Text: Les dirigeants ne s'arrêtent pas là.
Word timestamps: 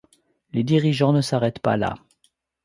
Les 0.53 0.63
dirigeants 0.63 1.13
ne 1.13 1.21
s'arrêtent 1.21 1.59
pas 1.59 1.77
là. 1.77 1.93